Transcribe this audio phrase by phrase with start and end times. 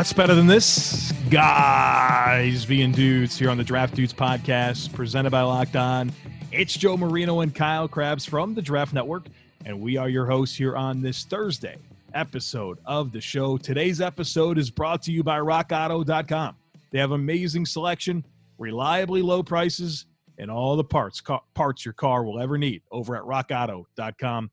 [0.00, 1.12] what's better than this?
[1.28, 6.10] Guys being dudes here on the Draft Dudes podcast, presented by Locked On.
[6.50, 9.26] It's Joe Marino and Kyle Crabbs from the Draft Network,
[9.66, 11.76] and we are your hosts here on this Thursday
[12.14, 13.58] episode of the show.
[13.58, 16.56] Today's episode is brought to you by RockAuto.com.
[16.92, 18.24] They have amazing selection,
[18.56, 20.06] reliably low prices,
[20.38, 24.50] and all the parts ca- parts your car will ever need over at RockAuto.com.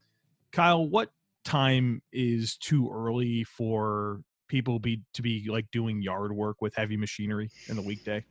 [0.51, 1.09] Kyle, what
[1.45, 6.97] time is too early for people be to be like doing yard work with heavy
[6.97, 8.23] machinery in the weekday?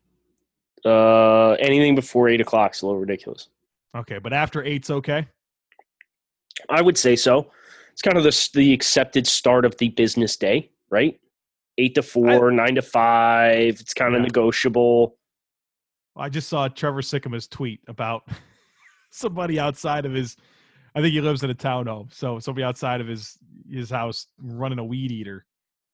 [0.85, 3.49] Uh, anything before eight o'clock is a little ridiculous.
[3.97, 5.27] Okay, but after eight's okay.
[6.69, 7.51] I would say so.
[7.93, 11.19] It's kind of the the accepted start of the business day, right?
[11.79, 13.81] Eight to four, I, nine to five.
[13.81, 15.17] It's kind of negotiable.
[16.15, 18.29] I just saw Trevor Sikkema's tweet about
[19.11, 20.37] somebody outside of his.
[20.95, 23.39] I think he lives in a townhome, so somebody outside of his
[23.71, 25.46] his house running a weed eater.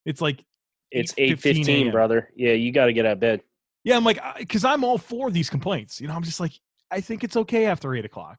[0.04, 0.44] It's like
[0.90, 2.30] it's eight fifteen, brother.
[2.36, 3.42] Yeah, you got to get out of bed.
[3.84, 6.00] Yeah, I'm like, because I'm all for these complaints.
[6.00, 6.52] You know, I'm just like,
[6.90, 8.38] I think it's okay after eight o'clock.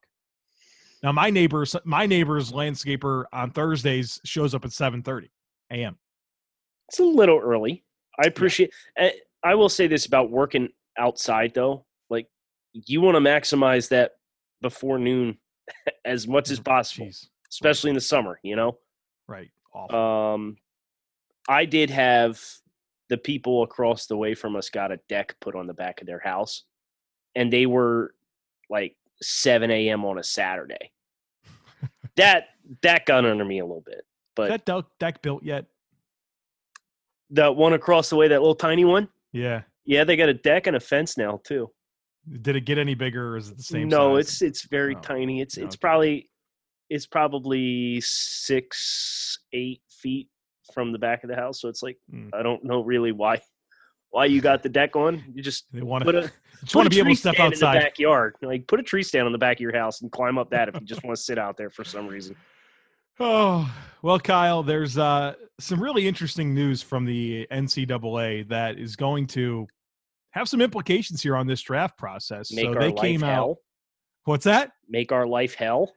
[1.02, 5.32] Now, my neighbor's my neighbor's landscaper on Thursdays shows up at seven thirty
[5.72, 5.98] a.m.
[6.90, 7.84] It's a little early.
[8.24, 8.72] I appreciate.
[8.98, 9.10] Yeah.
[9.44, 11.86] I will say this about working outside though.
[12.10, 12.28] Like,
[12.74, 14.12] you want to maximize that
[14.62, 15.38] before noon
[16.06, 17.28] as much as possible, Jeez.
[17.52, 18.40] especially in the summer.
[18.44, 18.78] You know.
[19.28, 19.50] Right.
[19.74, 19.98] Awful.
[19.98, 20.58] Um,
[21.48, 22.42] I did have
[23.10, 26.08] the people across the way from us got a deck put on the back of
[26.08, 26.64] their house,
[27.36, 28.14] and they were
[28.70, 30.06] like 7 a.m.
[30.06, 30.92] on a Saturday.
[32.16, 32.48] that
[32.82, 34.06] that got under me a little bit.
[34.36, 35.66] But Is that deck built yet?
[37.32, 39.10] That one across the way, that little tiny one.
[39.32, 39.62] Yeah.
[39.86, 41.70] Yeah, they got a deck and a fence now too.
[42.42, 43.90] Did it get any bigger, or is it the same?
[43.90, 44.26] No, size?
[44.26, 45.00] it's it's very oh.
[45.02, 45.42] tiny.
[45.42, 45.82] It's it's okay.
[45.82, 46.30] probably
[46.90, 50.30] it's probably six eight feet
[50.74, 51.62] from the back of the house.
[51.62, 52.30] So it's like mm.
[52.34, 53.42] I don't know really why
[54.10, 55.24] why you got the deck on.
[55.34, 56.32] You just they want to
[56.64, 58.36] just want to be able to step outside in the backyard.
[58.42, 60.70] Like put a tree stand on the back of your house and climb up that
[60.70, 62.36] if you just want to sit out there for some reason.
[63.20, 64.64] Oh well, Kyle.
[64.64, 69.68] There's uh, some really interesting news from the NCAA that is going to
[70.32, 72.52] have some implications here on this draft process.
[72.52, 73.52] Make so they came hell.
[73.52, 73.58] out.
[74.26, 74.72] What's that?
[74.90, 75.94] Make our life hell.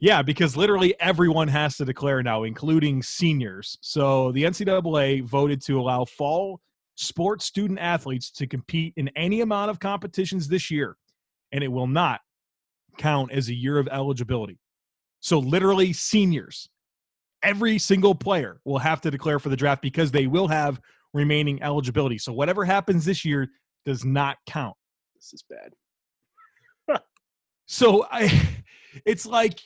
[0.00, 3.78] Yeah, because literally everyone has to declare now, including seniors.
[3.80, 6.60] So the NCAA voted to allow fall
[6.94, 10.96] sports student athletes to compete in any amount of competitions this year,
[11.52, 12.20] and it will not
[12.96, 14.58] count as a year of eligibility.
[15.20, 16.68] So literally seniors,
[17.42, 20.80] every single player will have to declare for the draft because they will have
[21.12, 22.18] remaining eligibility.
[22.18, 23.48] So whatever happens this year
[23.84, 24.76] does not count.
[25.16, 27.00] This is bad.
[27.66, 28.48] so I
[29.04, 29.60] it's like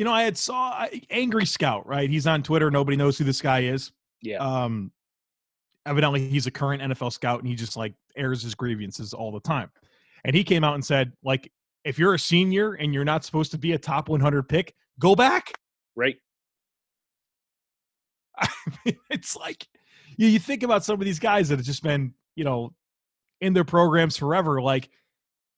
[0.00, 2.08] you know, I had saw Angry Scout, right?
[2.08, 2.70] He's on Twitter.
[2.70, 3.92] Nobody knows who this guy is.
[4.22, 4.38] Yeah.
[4.38, 4.92] Um,
[5.84, 9.40] evidently he's a current NFL scout and he just like airs his grievances all the
[9.40, 9.70] time.
[10.24, 11.52] And he came out and said, like,
[11.84, 15.14] if you're a senior and you're not supposed to be a top 100 pick, go
[15.14, 15.52] back.
[15.94, 16.16] Right.
[18.40, 18.48] I
[18.86, 19.66] mean, it's like
[20.16, 22.72] you, you think about some of these guys that have just been, you know,
[23.42, 24.62] in their programs forever.
[24.62, 24.88] Like,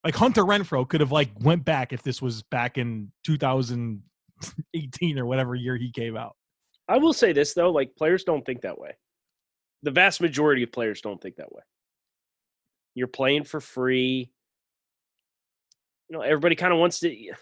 [0.03, 4.03] like Hunter Renfrow could have like went back if this was back in 2000
[4.75, 6.37] 18 or whatever year he came out.
[6.89, 8.97] I will say this though, like players don't think that way.
[9.83, 11.63] The vast majority of players don't think that way.
[12.95, 14.31] You're playing for free.
[16.09, 17.33] You know, everybody kind of wants to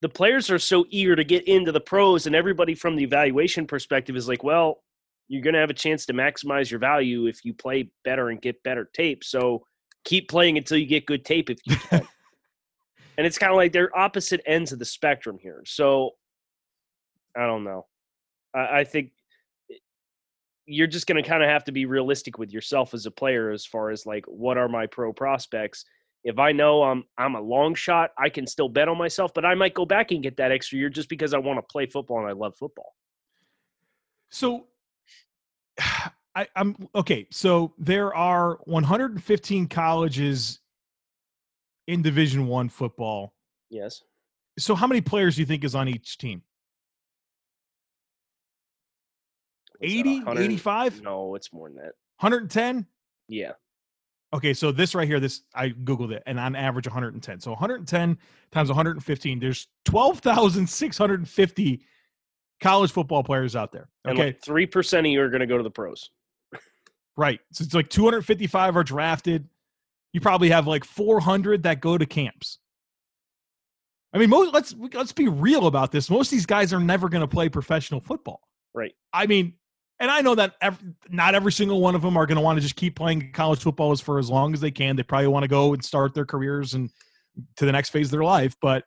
[0.00, 3.66] the players are so eager to get into the pros and everybody from the evaluation
[3.66, 4.82] perspective is like, well,
[5.28, 8.42] you're going to have a chance to maximize your value if you play better and
[8.42, 9.22] get better tape.
[9.22, 9.62] So
[10.04, 12.06] keep playing until you get good tape if you can
[13.16, 15.62] and it's kind of like they're opposite ends of the spectrum here.
[15.66, 16.10] So
[17.36, 17.86] I don't know.
[18.54, 19.10] I, I think
[20.66, 23.50] you're just going to kind of have to be realistic with yourself as a player
[23.50, 25.84] as far as like what are my pro prospects.
[26.24, 29.44] If I know I'm I'm a long shot, I can still bet on myself, but
[29.44, 31.86] I might go back and get that extra year just because I want to play
[31.86, 32.94] football and I love football.
[34.30, 34.66] So
[36.34, 37.26] I, am okay.
[37.30, 40.60] So there are 115 colleges
[41.92, 43.34] in Division One football.
[43.70, 44.02] Yes.
[44.58, 46.42] So how many players do you think is on each team?
[49.80, 51.02] 80, 85?
[51.02, 51.94] No, it's more than that.
[52.20, 52.86] 110?
[53.28, 53.52] Yeah.
[54.34, 57.40] Okay, so this right here, this I googled it, and on average 110.
[57.40, 58.16] So 110
[58.50, 61.82] times 115, there's 12,650
[62.60, 63.88] college football players out there.
[64.08, 66.10] Okay, three like percent of you are going to go to the pros.
[67.16, 67.40] right.
[67.52, 69.48] So it's like 255 are drafted
[70.12, 72.58] you probably have like 400 that go to camps.
[74.14, 76.10] I mean, most, let's let's be real about this.
[76.10, 78.40] Most of these guys are never going to play professional football.
[78.74, 78.92] Right.
[79.12, 79.54] I mean,
[80.00, 82.58] and I know that every, not every single one of them are going to want
[82.58, 84.96] to just keep playing college football as for as long as they can.
[84.96, 86.90] They probably want to go and start their careers and
[87.56, 88.54] to the next phase of their life.
[88.60, 88.84] But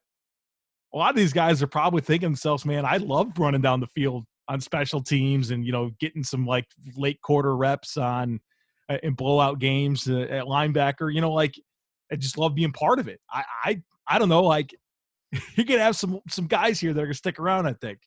[0.93, 3.87] a lot of these guys are probably thinking themselves, "Man, I love running down the
[3.87, 8.39] field on special teams and you know getting some like late quarter reps on
[8.89, 11.13] in blowout games uh, at linebacker.
[11.13, 11.59] You know, like
[12.11, 13.19] I just love being part of it.
[13.29, 14.73] I I I don't know, like."
[15.55, 17.67] You're gonna have some some guys here that are gonna stick around.
[17.67, 17.99] I think.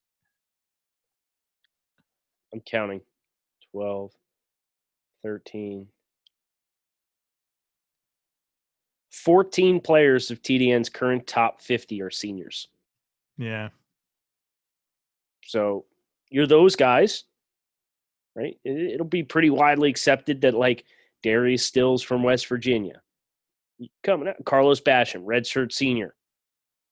[2.52, 3.00] I'm counting
[3.72, 4.12] 12,
[5.22, 5.86] 13,
[9.10, 12.68] 14 players of TDN's current top 50 are seniors.
[13.36, 13.68] Yeah.
[15.44, 15.84] So
[16.30, 17.24] you're those guys,
[18.38, 18.56] right?
[18.64, 20.84] It'll be pretty widely accepted that like
[21.24, 23.02] Darius Stills from West Virginia,
[24.04, 26.14] coming out, Carlos Basham, redshirt senior,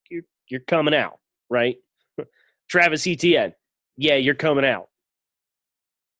[0.09, 1.77] you're you're coming out, right?
[2.69, 3.53] Travis Etienne,
[3.95, 4.89] yeah, you're coming out.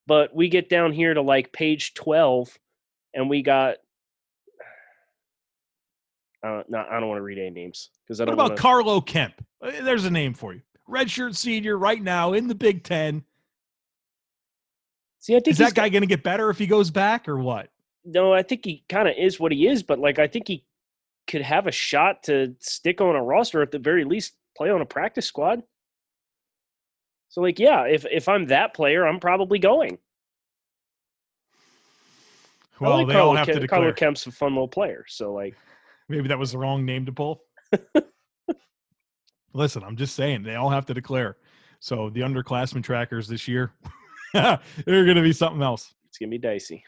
[0.08, 2.58] But we get down here to like page 12
[3.14, 3.76] and we got
[6.48, 8.38] uh, no, I don't want to read any names because I don't.
[8.38, 8.62] What about wanna...
[8.62, 9.46] Carlo Kemp?
[9.62, 10.62] Uh, there's a name for you.
[10.90, 13.26] Redshirt senior right now in the Big Ten.
[15.28, 17.38] See, I think is that guy going to get better if he goes back or
[17.38, 17.70] what?
[18.06, 20.64] No, I think he kind of is what he is, but like I think he
[21.28, 24.80] could have a shot to stick on a roster at the very least, play on
[24.80, 25.64] a practice squad.
[27.28, 29.98] So like, yeah, if if I'm that player, I'm probably going.
[32.80, 33.80] Well, like they Carlo all have Kemp, to declare.
[33.82, 35.58] Carlo Kemp's a fun little player, so like,
[36.08, 37.42] maybe that was the wrong name to pull.
[39.54, 41.36] Listen, I'm just saying they all have to declare.
[41.82, 43.74] So the underclassmen trackers this year,
[44.34, 45.94] they're going to be something else.
[46.08, 46.84] It's going to be dicey.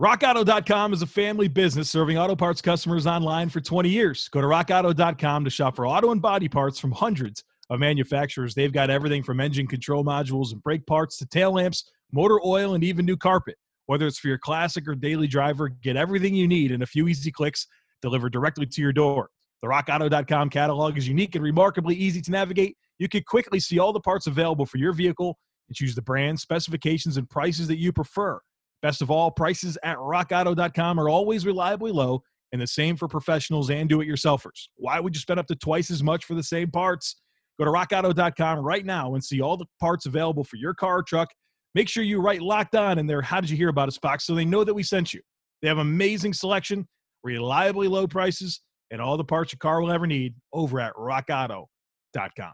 [0.00, 4.28] RockAuto.com is a family business serving auto parts customers online for 20 years.
[4.28, 8.54] Go to RockAuto.com to shop for auto and body parts from hundreds of manufacturers.
[8.54, 12.74] They've got everything from engine control modules and brake parts to tail lamps, motor oil,
[12.74, 13.56] and even new carpet.
[13.86, 17.08] Whether it's for your classic or daily driver, get everything you need in a few
[17.08, 17.66] easy clicks
[18.02, 19.30] delivered directly to your door.
[19.62, 22.76] The RockAuto.com catalog is unique and remarkably easy to navigate.
[22.98, 26.38] You can quickly see all the parts available for your vehicle and choose the brand,
[26.38, 28.40] specifications, and prices that you prefer.
[28.82, 32.22] Best of all, prices at rockauto.com are always reliably low
[32.52, 34.68] and the same for professionals and do it yourselfers.
[34.76, 37.16] Why would you spend up to twice as much for the same parts?
[37.58, 41.02] Go to rockauto.com right now and see all the parts available for your car or
[41.02, 41.30] truck.
[41.74, 43.22] Make sure you write locked on in there.
[43.22, 45.20] How did you hear about us box so they know that we sent you?
[45.62, 46.86] They have amazing selection,
[47.22, 48.60] reliably low prices,
[48.90, 52.52] and all the parts your car will ever need over at rockauto.com.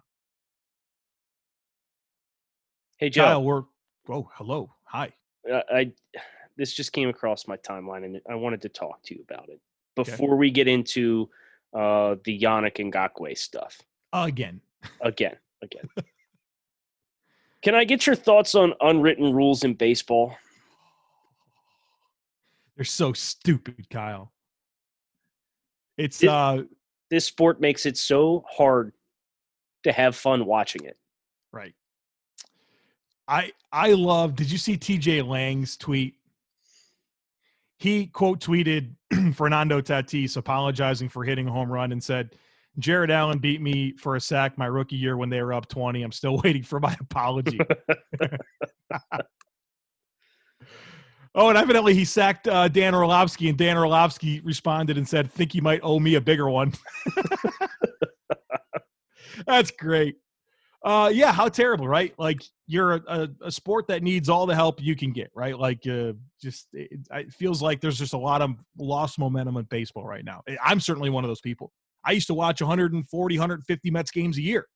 [3.02, 3.24] Hey, Joe.
[3.24, 3.62] Kyle, we're,
[4.10, 4.70] oh, hello.
[4.84, 5.12] Hi.
[5.52, 5.92] Uh, I,
[6.56, 9.60] this just came across my timeline and I wanted to talk to you about it
[9.96, 10.38] before okay.
[10.38, 11.28] we get into
[11.74, 13.80] uh, the Yannick Ngakoue stuff.
[14.12, 14.60] Again.
[15.00, 15.34] Again.
[15.62, 15.88] Again.
[17.62, 20.36] Can I get your thoughts on unwritten rules in baseball?
[22.76, 24.30] They're so stupid, Kyle.
[25.98, 26.62] It's this, uh
[27.10, 28.92] this sport makes it so hard
[29.82, 30.96] to have fun watching it.
[31.50, 31.74] Right.
[33.32, 36.16] I I love did you see TJ Lang's tweet?
[37.78, 38.94] He quote tweeted
[39.34, 42.36] Fernando Tatis apologizing for hitting a home run and said,
[42.78, 46.02] Jared Allen beat me for a sack my rookie year when they were up 20.
[46.02, 47.58] I'm still waiting for my apology.
[51.34, 55.54] oh, and evidently he sacked uh, Dan Orlovsky, and Dan Orlovsky responded and said, Think
[55.54, 56.72] you might owe me a bigger one.
[59.46, 60.16] That's great.
[60.84, 62.12] Uh, yeah, how terrible, right?
[62.18, 65.56] Like you're a, a, sport that needs all the help you can get, right?
[65.56, 69.64] Like, uh, just it, it feels like there's just a lot of lost momentum in
[69.66, 70.42] baseball right now.
[70.62, 71.70] I'm certainly one of those people.
[72.04, 74.66] I used to watch 140, 150 Mets games a year.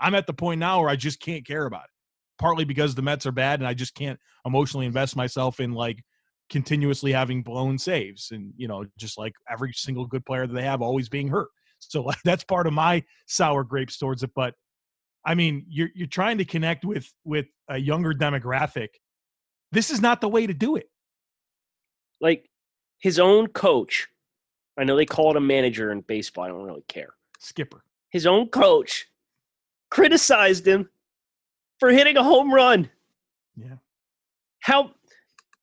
[0.00, 1.90] I'm at the point now where I just can't care about it.
[2.38, 6.02] Partly because the Mets are bad and I just can't emotionally invest myself in like
[6.48, 10.64] continuously having blown saves and you know just like every single good player that they
[10.64, 11.48] have always being hurt.
[11.80, 14.30] So that's part of my sour grapes towards it.
[14.34, 14.54] But
[15.24, 18.88] I mean, you're you're trying to connect with with a younger demographic.
[19.72, 20.90] This is not the way to do it.
[22.20, 22.48] Like
[22.98, 24.08] his own coach
[24.80, 26.44] I know they call it a manager in baseball.
[26.44, 27.14] I don't really care.
[27.38, 27.84] Skipper.
[28.08, 29.08] His own coach
[29.90, 30.88] criticized him
[31.78, 32.88] for hitting a home run.
[33.56, 33.76] Yeah.
[34.60, 34.92] How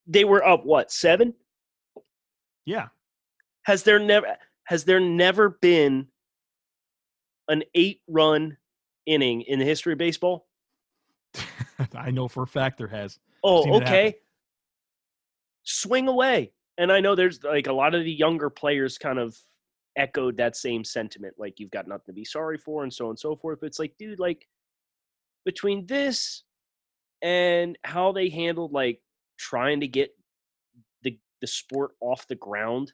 [0.06, 1.34] they were up what, 7?
[2.66, 2.90] Yeah.
[3.64, 6.08] Has there never has there never been
[7.48, 8.58] an 8-run
[9.08, 10.48] inning in the history of baseball?
[11.96, 13.18] I know for a fact there has.
[13.44, 14.16] Oh, okay.
[15.64, 19.36] Swing away and I know there's like a lot of the younger players kind of
[19.98, 23.12] echoed that same sentiment, like you've got nothing to be sorry for, and so on
[23.12, 23.60] and so forth.
[23.60, 24.48] But it's like, dude, like
[25.44, 26.44] between this
[27.22, 29.02] and how they handled like
[29.40, 30.12] trying to get
[31.02, 32.94] the the sport off the ground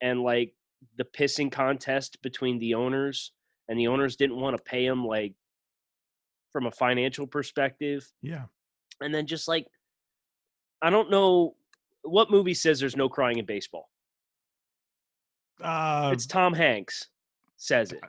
[0.00, 0.54] and like
[0.96, 3.32] the pissing contest between the owners
[3.68, 5.34] and the owners didn't want to pay him like
[6.52, 8.10] from a financial perspective.
[8.22, 8.44] Yeah.
[9.00, 9.66] and then just like
[10.82, 11.54] i don't know
[12.02, 13.88] what movie says there's no crying in baseball?
[15.60, 17.08] Uh, it's tom hanks
[17.56, 18.00] says it.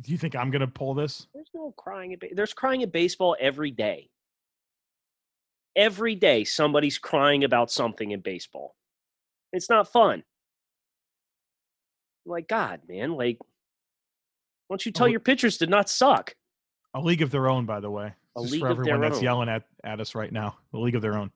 [0.00, 1.26] Do you think I'm gonna pull this?
[1.34, 4.08] there's no crying in ba- there's crying in baseball every day.
[5.76, 8.74] Every day somebody's crying about something in baseball.
[9.52, 10.24] It's not fun.
[12.24, 13.38] Like god man like
[14.72, 16.34] why don't you tell Oh, your pitchers to not suck
[16.94, 18.14] A league of their own, by the way.
[18.36, 19.22] A Just league for of everyone that's own.
[19.24, 20.56] yelling at, at us right now.
[20.72, 21.30] A league of their own.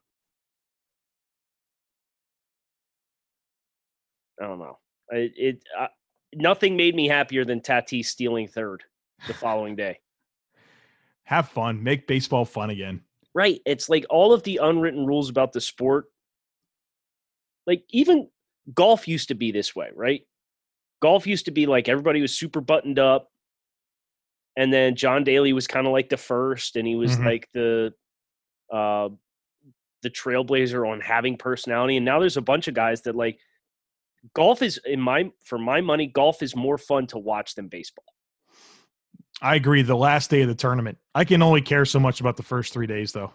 [4.41, 4.79] i don't know
[5.11, 5.87] it, it uh,
[6.35, 8.83] nothing made me happier than tatis stealing third
[9.27, 9.99] the following day
[11.25, 11.83] Have fun.
[11.83, 13.01] Make baseball fun again.
[13.35, 13.61] Right.
[13.67, 16.05] It's like all of the unwritten rules about the sport.
[17.67, 18.29] Like even
[18.73, 20.23] golf used to be this way, right?
[21.03, 23.31] Golf used to be like everybody was super buttoned up.
[24.57, 27.25] And then John Daly was kind of like the first, and he was Mhm.
[27.25, 27.95] like the
[28.73, 29.11] uh
[30.03, 31.97] the trailblazer on having personality.
[31.97, 33.39] And now there's a bunch of guys that like
[34.35, 38.05] golf is in my for my money, golf is more fun to watch than baseball.
[39.43, 39.83] I agree.
[39.83, 40.97] The last day of the tournament.
[41.15, 43.33] I can only care so much about the first three days, though.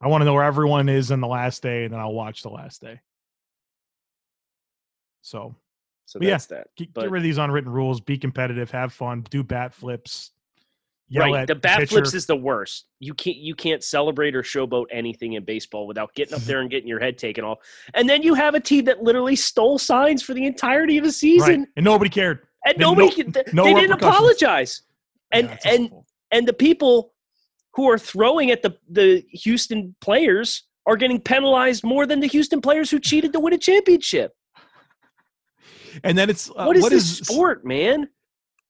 [0.00, 2.42] I want to know where everyone is on the last day, and then I'll watch
[2.42, 3.00] the last day.
[5.22, 5.54] So
[6.06, 6.66] So But yeah, that's that.
[6.76, 8.00] get, But- get rid of these unwritten rules.
[8.00, 8.70] Be competitive.
[8.70, 9.24] Have fun.
[9.30, 10.32] Do bat flips.
[11.14, 11.46] Right.
[11.46, 11.96] The bat pitcher.
[11.96, 12.86] flips is the worst.
[12.98, 16.70] You can't you can't celebrate or showboat anything in baseball without getting up there and
[16.70, 17.58] getting your head taken off.
[17.92, 21.12] And then you have a team that literally stole signs for the entirety of a
[21.12, 21.68] season, right.
[21.76, 22.46] and nobody cared.
[22.64, 24.82] and nobody no- they no didn't apologize.
[25.32, 26.06] And Yeah, and awful.
[26.30, 27.12] and the people
[27.74, 32.62] who are throwing at the the Houston players are getting penalized more than the Houston
[32.62, 34.32] players who cheated to win a championship.
[36.04, 38.08] And then it's uh, what is what this is- sport, man?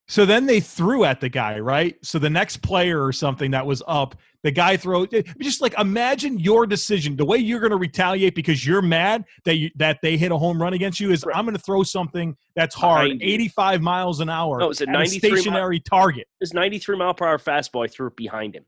[0.09, 1.95] So then they threw at the guy, right?
[2.03, 5.07] So the next player or something that was up, the guy throw
[5.41, 9.57] just like imagine your decision, the way you're going to retaliate because you're mad that
[9.57, 11.35] you, that they hit a home run against you is Right.
[11.37, 13.33] I'm going to throw something that's hard, Behind you.
[13.35, 16.27] 85 miles an hour, No, it was a at 93 mile- stationary target.
[16.41, 18.65] This 93 mile per hour fastball, I threw it behind him,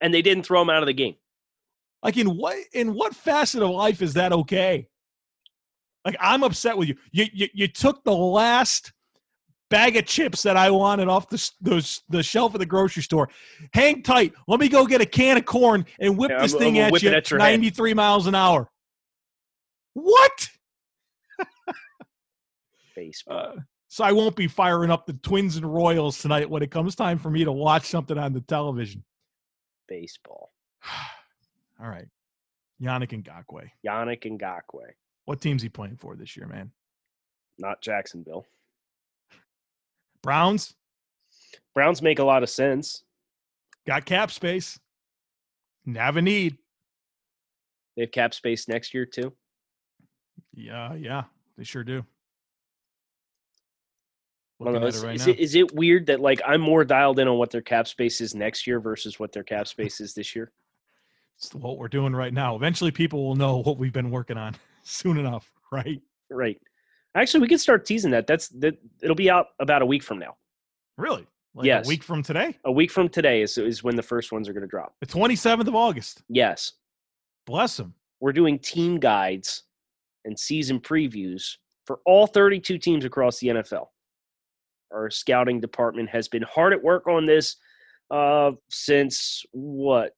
[0.00, 1.14] and they didn't throw him out of the game.
[2.02, 4.88] Like in what in what facet of life is that okay?
[6.06, 6.96] Like I'm upset with you.
[7.10, 8.92] You you, you took the last
[9.68, 13.28] bag of chips that I wanted off the those the shelf of the grocery store.
[13.74, 14.32] Hang tight.
[14.46, 16.94] Let me go get a can of corn and whip Yeah, this I'm- thing I'm
[16.94, 17.50] at you at your head.
[17.50, 18.70] 93 miles an hour.
[19.94, 20.48] What?
[22.94, 23.54] Baseball.
[23.56, 26.94] Uh, so I won't be firing up the Twins and Royals tonight when it comes
[26.94, 29.02] time for me to watch something on the television.
[29.88, 30.52] baseball.
[31.82, 32.06] All right.
[32.82, 33.70] Yannick Ngakoue.
[33.86, 34.90] Yannick Ngakoue,
[35.26, 36.72] What team's he playing for this year, man?
[37.58, 38.46] not Jacksonville.
[40.22, 40.74] Browns?
[41.74, 43.04] Browns make a lot of sense.
[43.86, 44.78] Got cap space.
[45.94, 46.58] Have a need.
[47.96, 49.32] They have cap space next year too.
[50.52, 51.24] Yeah, yeah,
[51.56, 52.04] they sure do.
[54.58, 57.18] Looking know, Is, it right is it, is it weird that like I'm more dialed
[57.18, 60.14] in on what their cap space is next year versus what their cap space is
[60.14, 60.50] this year?
[61.38, 62.56] It's what we're doing right now.
[62.56, 64.56] Eventually, people will know what we've been working on
[64.86, 66.00] soon enough, right?
[66.30, 66.60] Right.
[67.14, 68.26] Actually, we can start teasing that.
[68.26, 68.74] That's that.
[69.02, 70.36] It'll be out about a week from now.
[70.98, 71.26] Really?
[71.54, 71.86] Like Yes.
[71.86, 74.52] A week from today, A week from today is is when the first ones are
[74.52, 74.94] going to drop.
[75.00, 76.22] the 27th of August.
[76.28, 76.72] Yes,
[77.46, 77.94] Bless them.
[78.20, 79.62] we're doing team guides
[80.26, 83.86] and season previews for all 32 teams across the NFL.
[84.92, 87.56] Our scouting department has been hard at work on this
[88.10, 90.12] uh, since what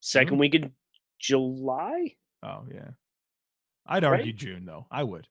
[0.00, 0.38] second June?
[0.38, 0.72] week in
[1.20, 2.90] July, Oh yeah.
[3.86, 4.20] I'd Right?
[4.20, 4.86] argue June though.
[4.90, 5.28] I would.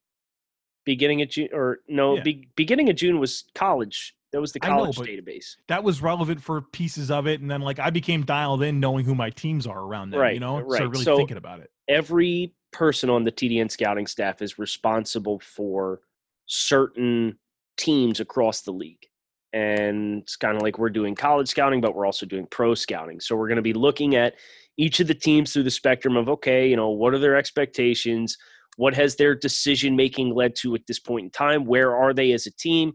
[0.84, 2.24] beginning of June, or no, Yeah.
[2.24, 4.16] be, beginning of June was college.
[4.32, 5.56] That was the I know, college database.
[5.68, 9.06] That was relevant for pieces of it, and then like I became dialed in, knowing
[9.06, 10.20] who my teams are around them.
[10.22, 10.80] Right, You know, right.
[10.80, 11.70] so really So- thinking about it.
[11.88, 16.02] every person on the TDN scouting staff is responsible for
[16.48, 17.38] certain
[17.78, 19.06] teams across the league.
[19.54, 23.20] And it's kind of like we're doing college scouting, but we're also doing pro scouting.
[23.20, 24.36] So we're going to be looking at
[24.78, 28.38] each of the teams through the spectrum of okay, you know, what are their expectations?
[28.78, 31.66] What has their decision making led to at this point in time?
[31.66, 32.94] Where are they as a team?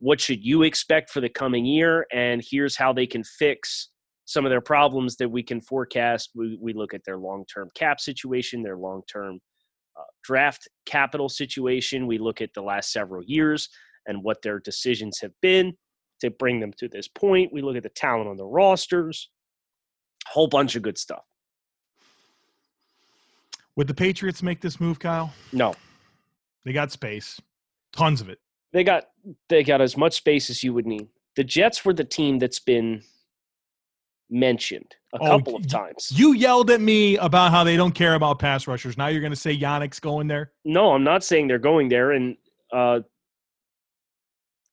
[0.00, 2.06] What should you expect for the coming year?
[2.12, 3.88] And here's how they can fix
[4.24, 6.30] some of their problems that we can forecast.
[6.34, 9.40] We, we look at their long term cap situation, their long term
[9.98, 12.06] uh, draft capital situation.
[12.06, 13.68] We look at the last several years
[14.06, 15.74] and what their decisions have been
[16.20, 17.52] to bring them to this point.
[17.52, 19.30] We look at the talent on the rosters.
[20.26, 21.24] Whole bunch of good stuff.
[23.76, 25.32] Would the Patriots make this move, Kyle?
[25.52, 25.74] No,
[26.64, 27.40] They got space,
[27.92, 28.38] tons of it.
[28.72, 29.08] they got
[29.48, 31.08] they got as much space as you would need.
[31.36, 33.02] The Jets were the team that's been
[34.30, 36.10] mentioned a Oh, couple of times.
[36.14, 38.98] You yelled at me about how they don't care about pass rushers.
[38.98, 40.52] Now you're going to say Yannick's going there?
[40.64, 42.12] No, I'm not saying they're going there.
[42.12, 42.36] And
[42.72, 43.00] uh,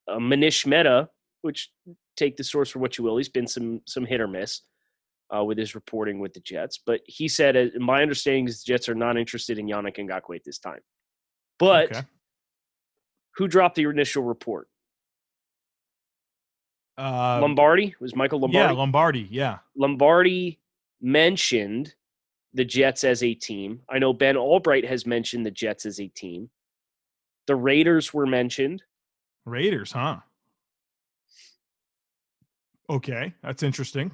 [0.08, 1.10] uh, Manish Mehta,
[1.42, 1.70] which
[2.18, 4.62] take the source for what you will, he's been some some hit or miss
[5.36, 6.78] uh, with his reporting with the Jets.
[6.84, 10.36] But he said, uh, my understanding is the Jets are not interested in Yannick Ngakoue
[10.36, 10.80] at this time.
[11.60, 12.02] But Okay.
[13.38, 14.68] who dropped the initial report?
[16.98, 18.74] Uh, Lombardi was Michael Lombardi.
[18.74, 19.28] yeah, Lombardi.
[19.30, 19.58] Yeah.
[19.76, 20.60] Lombardi
[21.02, 21.94] mentioned
[22.54, 23.82] the Jets as a team.
[23.90, 26.50] I know Ben Albright has mentioned the Jets as a team.
[27.48, 28.82] The Raiders were mentioned.
[29.46, 30.20] Raiders, huh?
[32.90, 34.12] Okay, that's interesting.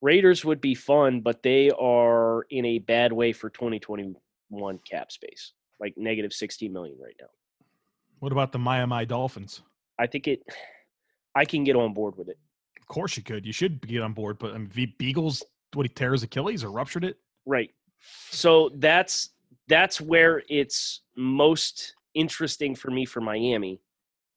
[0.00, 5.52] Raiders would be fun, but they are in a bad way for 2021 cap space,
[5.80, 7.26] like negative 60 million right now.
[8.20, 9.62] What about the Miami Dolphins?
[9.98, 10.42] I think it.
[11.34, 12.38] I can get on board with it.
[12.80, 13.44] Of course you could.
[13.44, 14.38] You should get on board.
[14.38, 17.16] But um, I mean, V- Biegel's, what he tears Achilles or ruptured it?
[17.46, 17.70] Right.
[18.30, 19.30] So that's
[19.68, 23.80] that's where it's most interesting for me for Miami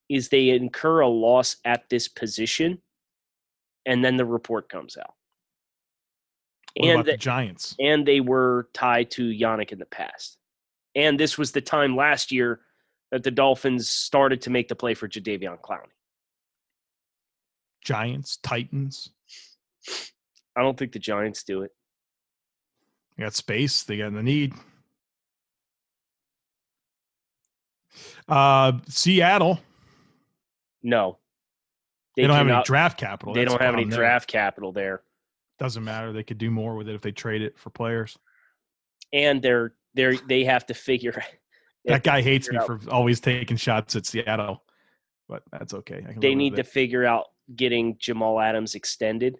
[0.08, 2.78] is they incur a loss at this position
[3.86, 5.14] and then the report comes out.
[6.76, 7.74] What and the the- Giants?
[7.78, 10.38] and they were tied to Yannick in the past.
[10.94, 12.60] And this was the time last year
[13.10, 15.92] that the Dolphins started to make the play for Jadeveon Clowney.
[17.82, 19.10] Giants, Titans.
[20.56, 21.72] I don't think the Giants do it.
[23.16, 23.82] They got space.
[23.82, 24.54] They got the need.
[28.28, 29.60] Uh, Seattle.
[30.82, 31.18] No.
[32.16, 33.34] They, don't have any draft capital.
[33.34, 35.02] They That's don't have any draft capital there.
[35.62, 36.12] Doesn't matter.
[36.12, 38.18] They could do more with it if they trade it for players.
[39.12, 41.22] And they're they're they have to figure
[41.84, 44.64] That guy hates me figure for always taking shots at Seattle,
[45.28, 46.04] but that's okay.
[46.08, 49.38] I can they need to figure out getting Jamal Adams extended,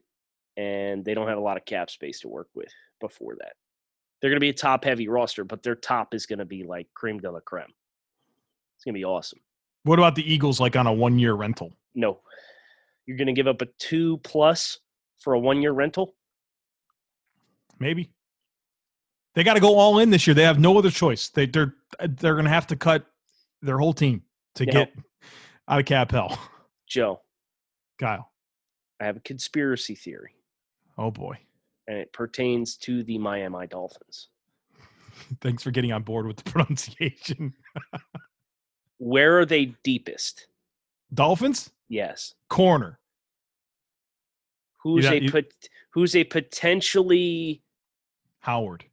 [0.57, 3.55] and they don't have a lot of cap space to work with before that.
[4.21, 6.63] They're going to be a top heavy roster, but their top is going to be
[6.63, 7.65] like creme de la creme.
[8.77, 9.41] It's going to be awesome.
[9.83, 10.61] What about the Eagles?
[10.61, 11.73] Like on a one year rental?
[11.97, 12.21] No,
[13.07, 14.79] you're going to give up a two plus
[15.23, 16.15] for a one year rental.
[17.79, 18.11] Maybe.
[19.35, 20.35] They got to go all in this year.
[20.35, 21.29] They have no other choice.
[21.31, 23.07] They, they're they're going to have to cut
[23.63, 24.23] their whole team
[24.57, 24.93] to get
[25.69, 26.39] out of cap hell.
[26.87, 27.23] Joe,
[27.99, 28.31] Kyle.
[29.01, 30.35] I have a conspiracy theory,
[30.99, 31.39] Oh boy.
[31.89, 34.29] and it pertains to the Miami Dolphins.
[35.41, 37.55] Thanks for getting on board with the pronunciation.
[38.99, 40.47] Where are they deepest?
[41.15, 42.35] Dolphins Yes.
[42.49, 42.99] corner.
[44.83, 45.43] Who's know, a you-
[45.93, 47.63] who's a potentially
[48.41, 48.85] Howard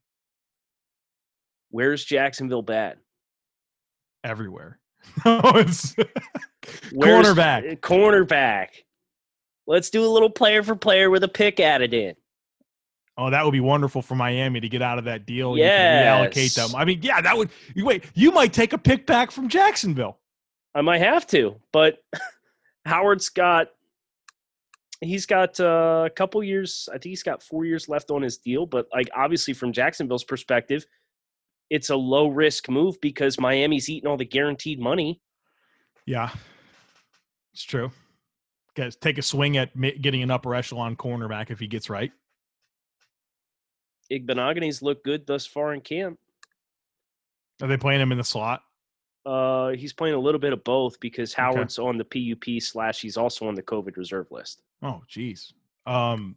[1.72, 2.98] where's Jacksonville bad?
[4.24, 4.80] everywhere.
[5.26, 5.96] no, it's
[6.94, 7.72] cornerback.
[7.72, 8.68] uh, Cornerback.
[9.66, 12.16] Let's do a little player for player with a pick added in.
[13.18, 15.58] Oh, that would be wonderful for Miami to get out of that deal.
[15.58, 16.76] You can reallocate them.
[16.76, 17.50] I mean, yeah, that would.
[17.76, 20.20] you- Wait, you might take a pick back from Jacksonville.
[20.76, 22.00] I might have to, but
[22.86, 23.68] Howard's got
[25.02, 26.90] he's got uh, a couple years.
[26.90, 28.66] I think he's got four years left on his deal.
[28.66, 30.86] But like obviously from Jacksonville's perspective,
[31.70, 35.22] it's a low risk move because Miami's eating all the guaranteed money.
[36.06, 36.32] Yeah,
[37.54, 37.92] it's true.
[38.76, 42.12] Guys, take a swing at getting an upper echelon cornerback if he gets right.
[44.12, 46.18] Igbinoghene's looked good thus far in camp.
[47.62, 48.62] Are they playing him in the slot?
[49.30, 51.42] Uh, he's playing a little bit of both because Okay.
[51.42, 54.64] Howard's on the PUP slash he's also on the COVID reserve list.
[54.82, 55.54] Oh, geez.
[55.86, 56.36] Um,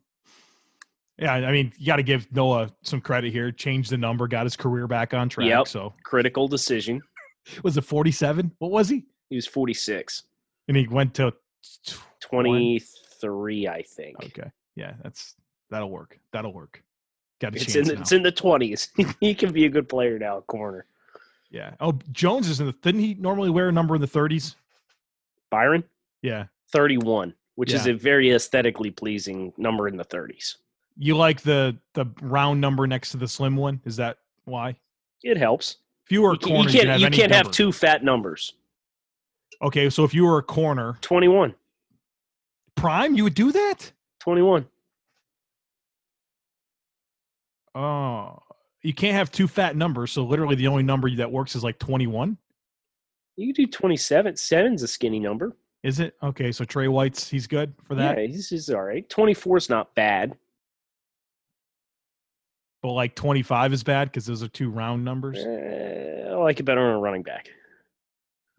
[1.19, 3.51] yeah, I mean, you got to give Noah some credit here.
[3.53, 5.49] Changed the number, got his career back on track.
[5.49, 5.69] Yep.
[5.69, 7.01] So Critical decision.
[7.63, 8.51] was it forty-seven?
[8.59, 9.05] What was he?
[9.31, 10.25] He was 46,
[10.69, 11.33] And he went to
[12.21, 14.17] 23, I think.
[14.25, 15.37] Okay, yeah, that's
[15.71, 16.19] that'll work.
[16.33, 16.83] That'll work.
[17.41, 18.01] Got a It's chance in the, now.
[18.03, 18.89] it's in the 20s.
[19.21, 20.85] he can be a good player now, corner.
[21.53, 21.75] Yeah.
[21.81, 22.73] Oh, Jones is in the.
[22.73, 24.57] Didn't he normally wear a number in the thirties?
[25.51, 25.85] Byron,
[26.23, 26.47] Yeah.
[26.73, 30.57] 31, which is a very aesthetically pleasing number in the 30s.
[30.97, 33.81] You like the the round number next to the slim one?
[33.85, 34.77] Is that why?
[35.23, 35.77] It helps.
[36.07, 37.71] If you were a You, corner, you you, can't, can have you can't have two
[37.71, 38.55] fat numbers.
[39.61, 41.55] Okay, so if you were a corner 21.
[42.75, 43.93] prime, you would do that.
[44.21, 44.67] 21.
[47.75, 48.39] Oh,
[48.83, 50.13] you can't have two fat numbers.
[50.13, 52.37] So literally, the only number that works is like twenty-one.
[53.37, 54.37] You can do 27.
[54.37, 55.57] Seven's a skinny number.
[55.83, 56.53] Is it okay?
[56.53, 58.19] So Trey White's he's good for that.
[58.19, 59.09] Yeah, he's, he's all right.
[59.09, 60.37] 24 is not bad.
[62.83, 65.39] but like 25 is bad because those are two round numbers.
[65.39, 67.49] Eh, I like it better on a running back.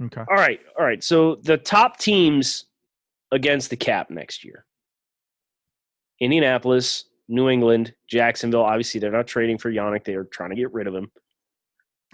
[0.01, 0.21] Okay.
[0.21, 1.03] All right, all right.
[1.03, 2.65] So the top teams
[3.31, 4.65] against the cap next year:
[6.19, 8.63] Indianapolis, New England, Jacksonville.
[8.63, 11.11] Obviously, they're not trading for Yannick; they are trying to get rid of him.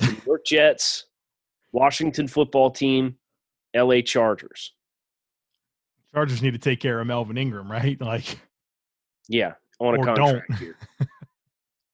[0.01, 1.05] New York Jets,
[1.71, 3.15] Washington Football Team,
[3.73, 4.01] L.A.
[4.01, 4.73] Chargers.
[6.13, 7.99] Chargers need to take care of Melvin Ingram, right?
[8.01, 8.39] Like,
[9.27, 10.75] Yeah, on a Or contract here.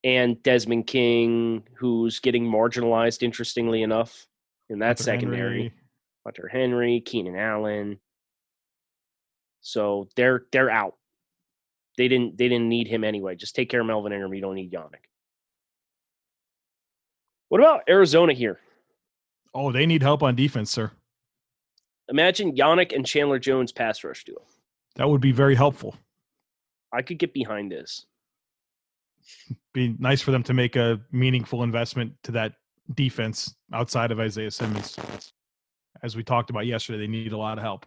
[0.03, 4.27] and Desmond King, who's getting marginalized, interestingly enough,
[4.69, 5.57] in that Hunter secondary.
[5.63, 5.73] Henry.
[6.25, 7.99] Hunter Henry, Keenan Allen.
[9.61, 10.95] So they're they're out.
[11.97, 13.35] They didn't they didn't need him anyway.
[13.35, 14.33] Just take care of Melvin Ingram.
[14.33, 15.05] You don't need Yannick.
[17.49, 18.59] What about Arizona here?
[19.53, 20.91] Oh, they need help on defense, sir.
[22.09, 24.41] Imagine Yannick and Chandler Jones pass rush duo.
[24.95, 25.95] That would be very helpful.
[26.91, 28.05] I could get behind this.
[29.73, 32.53] Be nice for them to make a meaningful investment to that
[32.93, 34.95] defense outside of Isaiah Simmons.
[36.03, 37.85] As we talked about yesterday, they need a lot of help.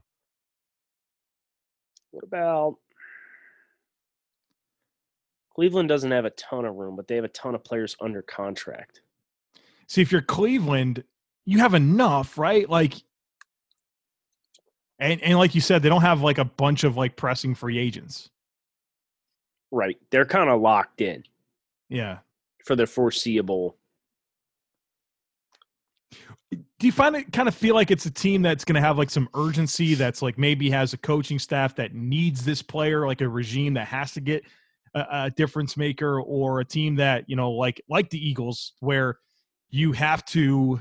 [2.11, 2.77] What about
[5.59, 8.23] Cleveland doesn't have a ton of room, but they have a ton of players under
[8.23, 9.01] contract.
[9.89, 11.03] See, if you're Cleveland,
[11.47, 12.71] you have enough, right?
[12.71, 12.95] Like,
[15.01, 17.77] and and like you said, they don't have like a bunch of like pressing free
[17.77, 18.31] agents.
[19.73, 19.99] Right.
[20.11, 21.25] They're kind of locked in
[21.89, 22.19] Yeah.
[22.65, 23.77] for the foreseeable.
[26.53, 28.97] Do you find it kind of feel like it's a team that's going to have
[28.97, 29.95] like some urgency?
[29.95, 33.89] That's like maybe has a coaching staff that needs this player, like a regime that
[33.89, 34.45] has to get
[34.95, 39.19] a, difference maker, or a team that you know, like like the Eagles, where
[39.71, 40.81] you have to,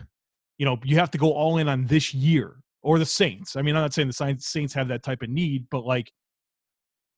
[0.58, 3.56] you know, you have to go all in on this year, or the Saints.
[3.56, 6.12] I mean, I'm not saying the Saints Saints have that type of need, but like,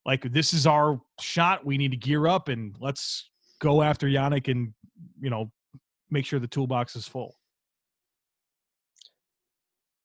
[0.06, 1.66] like this is our shot.
[1.66, 4.74] We need to gear up and let's go after Yannick and
[5.20, 5.52] you know
[6.10, 7.36] make sure the toolbox is full.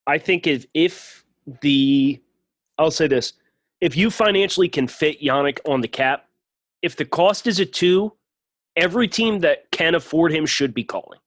[0.06, 1.24] I think if if
[1.60, 2.20] the
[2.78, 3.34] I'll say this,
[3.80, 6.23] if you financially can fit Yannick on the cap,
[6.84, 8.12] if the cost is a two,
[8.76, 11.18] every team that can afford him should be calling.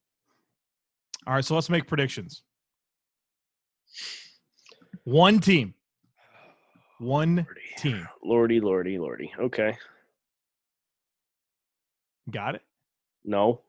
[1.26, 2.44] All right, so let's make predictions.
[5.04, 5.74] One team.
[7.00, 8.08] One team.
[8.24, 9.34] Lordy, lordy, lordy.
[9.40, 9.76] Okay.
[12.30, 12.62] Got it?
[13.26, 13.62] No.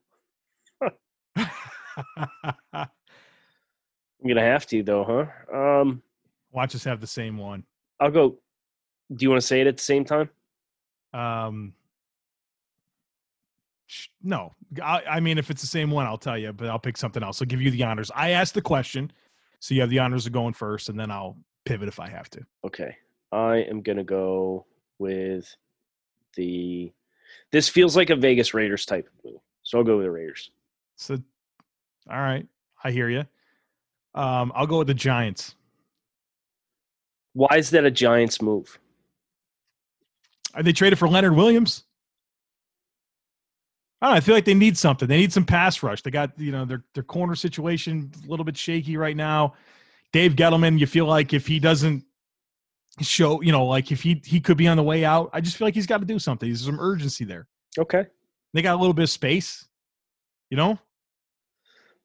[1.37, 2.88] I'm
[4.27, 5.57] gonna have to though, huh?
[5.57, 6.03] Um
[6.53, 7.64] Watch us have the same one.
[7.98, 8.38] I'll go
[9.14, 10.29] do you want to say it at the same time?
[11.14, 11.72] Um,
[14.22, 16.96] no, I, I mean, if it's the same one, I'll tell you, but I'll pick
[16.96, 17.40] something else.
[17.40, 18.11] I'll give you the honors.
[18.14, 19.12] I asked the question,
[19.61, 22.29] so you have the honors of going first, and then I'll pivot if I have
[22.31, 22.40] to.
[22.64, 22.96] Okay.
[23.33, 24.66] I am going to go
[24.98, 25.55] with
[26.37, 26.92] the.
[27.53, 29.40] This feels like a Vegas Raiders type of move.
[29.62, 30.51] So I'll go with the Raiders.
[30.96, 31.18] So,
[32.11, 32.46] all right,
[32.83, 33.24] I hear you.
[34.14, 35.55] Um, I'll go with the Giants.
[37.35, 38.79] Why is that a Giants move?
[40.55, 41.85] Are they traded for Leonard Williams?
[44.01, 44.17] I don't know.
[44.17, 45.09] I feel like they need something.
[45.09, 46.03] They need some pass rush.
[46.03, 49.55] They got, you know, their their corner situation a little bit shaky right now.
[50.13, 52.05] Dave Gettleman, you feel like if he doesn't
[53.01, 55.57] show, you know, like if he he could be on the way out, I just
[55.57, 56.49] feel like he's got to do something.
[56.49, 57.49] There's some urgency there.
[57.77, 58.07] Okay.
[58.55, 59.67] They got a little bit of space,
[60.51, 60.79] you know.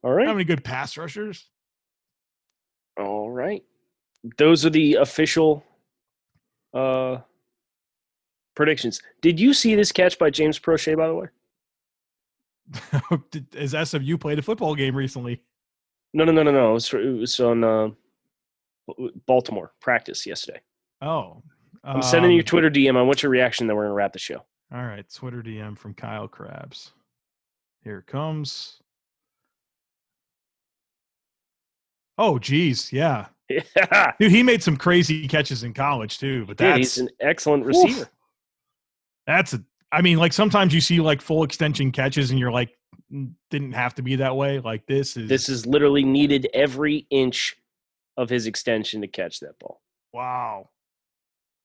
[0.04, 0.28] All right.
[0.28, 1.48] How many good pass rushers?
[3.00, 3.64] All right.
[4.38, 5.64] Those are the official
[6.74, 7.18] uh
[8.56, 9.02] predictions.
[9.22, 11.28] Did you see this catch by James Proche, by the way?
[13.58, 15.42] Has SMU played a football game recently?
[16.14, 16.72] No, no, no, no, no.
[16.72, 17.90] It was, it was on uh,
[19.26, 20.62] Baltimore practice yesterday.
[21.02, 21.42] Oh,
[21.84, 22.98] I'm sending you um, Twitter DM.
[22.98, 23.68] I want your reaction.
[23.68, 24.46] Then we're gonna wrap the show.
[24.74, 26.92] All right, Twitter DM from Kyle Crabbs.
[27.84, 28.80] Here it comes.
[32.18, 36.46] Oh, geez, yeah, Yeah, dude, he made some crazy catches in college too.
[36.46, 38.08] But Dude, that's he's an excellent receiver.
[39.28, 39.64] that's a.
[39.94, 42.72] I mean, like sometimes you see like full extension catches, and you're like,
[43.12, 44.60] "Mm, didn't have to be that way.
[44.60, 47.56] Like this is This is literally needed every inch
[48.18, 49.82] of his extension to catch that ball.
[50.14, 50.70] wow.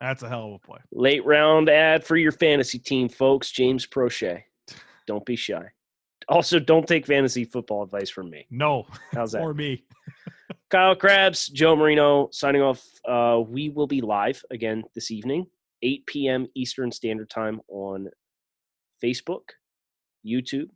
[0.00, 0.78] That's a hell of a play.
[0.92, 3.50] Late round ad for your fantasy team, folks.
[3.50, 4.42] James Proche.
[5.08, 5.64] Don't be shy.
[6.28, 8.46] Also, don't take fantasy football advice from me.
[8.50, 9.40] No, How's that?
[9.40, 9.82] or me.
[10.70, 12.84] Kyle Crabbs, Joe Marino signing off.
[13.04, 15.46] Uh, we will be live again this evening,
[15.82, 16.46] 8 p.m.
[16.54, 18.08] Eastern Standard Time on
[19.02, 19.50] Facebook,
[20.26, 20.68] YouTube,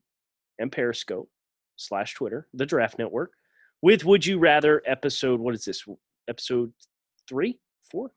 [0.58, 1.28] and Periscope
[1.76, 3.32] slash Twitter, the Draft Network,
[3.80, 5.40] with Would You Rather episode.
[5.40, 5.84] What is this?
[6.28, 6.72] Episode
[7.28, 7.58] three,
[7.90, 8.12] four?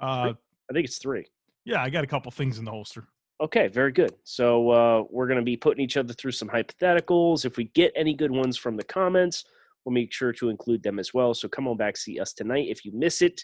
[0.00, 0.32] Uh,
[0.70, 1.26] I think it's three.
[1.64, 3.06] yeah, I got a couple things in the holster.
[3.40, 4.12] Okay, very good.
[4.24, 7.44] So uh, we're going to be putting each other through some hypotheticals.
[7.44, 9.44] If we get any good ones from the comments,
[9.84, 11.34] we'll make sure to include them as well.
[11.34, 12.66] So come on back, see us tonight.
[12.68, 13.42] If you miss it,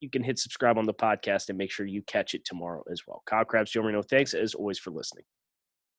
[0.00, 3.02] you can hit subscribe on the podcast and make sure you catch it tomorrow as
[3.06, 3.22] well.
[3.26, 5.24] Kyle Crabbs, Joe Marino, thanks as always for listening.